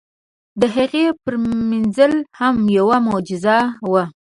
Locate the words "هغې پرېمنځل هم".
0.75-2.55